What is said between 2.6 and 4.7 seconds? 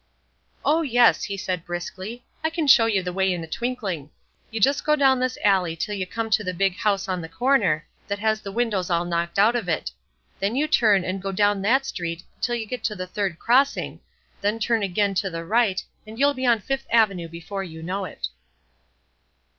show you the way in a twinkling. You